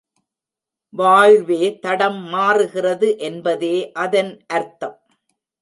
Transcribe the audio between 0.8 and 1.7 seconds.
வாழ்வே